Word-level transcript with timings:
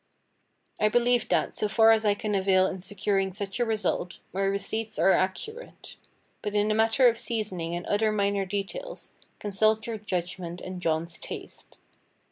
I 0.79 0.89
believe 0.89 1.29
that, 1.29 1.53
so 1.53 1.67
far 1.67 1.91
as 1.91 2.01
care 2.01 2.15
can 2.15 2.33
avail 2.33 2.65
in 2.65 2.79
securing 2.79 3.31
such 3.33 3.59
a 3.59 3.65
result, 3.65 4.17
my 4.33 4.41
receipts 4.41 4.97
are 4.97 5.11
accurate. 5.11 5.95
But 6.41 6.55
in 6.55 6.69
the 6.69 6.73
matter 6.73 7.07
of 7.07 7.19
seasoning 7.19 7.75
and 7.75 7.85
other 7.85 8.11
minor 8.11 8.47
details, 8.47 9.11
consult 9.37 9.85
your 9.85 9.97
judgment 9.99 10.59
and 10.59 10.81
John's 10.81 11.19
taste. 11.19 11.77